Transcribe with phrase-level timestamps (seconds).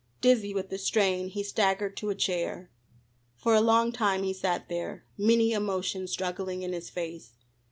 [0.19, 2.71] Dizzy with the strain he staggered to a chair.
[3.37, 7.33] For a long time he sat there, many emotions struggling in his face.